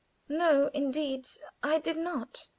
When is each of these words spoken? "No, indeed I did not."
"No, 0.29 0.71
indeed 0.73 1.27
I 1.61 1.77
did 1.77 1.97
not." 1.97 2.47